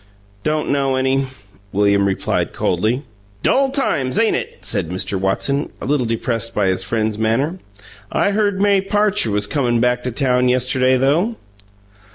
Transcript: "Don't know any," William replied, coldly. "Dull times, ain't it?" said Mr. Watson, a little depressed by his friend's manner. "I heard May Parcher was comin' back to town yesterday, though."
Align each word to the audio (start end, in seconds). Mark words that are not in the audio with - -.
"Don't 0.41 0.71
know 0.71 0.95
any," 0.95 1.27
William 1.71 2.07
replied, 2.07 2.53
coldly. 2.53 3.03
"Dull 3.43 3.69
times, 3.69 4.17
ain't 4.17 4.35
it?" 4.35 4.57
said 4.65 4.89
Mr. 4.89 5.13
Watson, 5.19 5.69
a 5.79 5.85
little 5.85 6.07
depressed 6.07 6.55
by 6.55 6.65
his 6.69 6.83
friend's 6.83 7.19
manner. 7.19 7.59
"I 8.11 8.31
heard 8.31 8.59
May 8.59 8.81
Parcher 8.81 9.29
was 9.29 9.45
comin' 9.45 9.79
back 9.79 10.01
to 10.01 10.11
town 10.11 10.49
yesterday, 10.49 10.97
though." 10.97 11.35